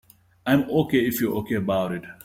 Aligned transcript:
I'm 0.47 0.65
OK 0.67 0.97
if 0.97 1.21
you're 1.21 1.35
OK 1.35 1.53
about 1.53 1.91
it. 1.91 2.05